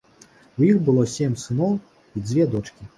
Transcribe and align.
У 0.59 0.65
іх 0.69 0.79
было 0.89 1.03
сем 1.17 1.37
сыноў 1.45 1.73
і 2.17 2.27
дзве 2.29 2.53
дочкі. 2.55 2.83